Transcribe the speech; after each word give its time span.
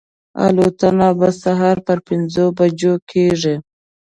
الوتنه 0.45 1.09
به 1.19 1.29
سهار 1.41 1.77
پر 1.85 1.97
پنځو 2.07 2.45
بجو 2.57 2.93
کېږي. 3.11 3.55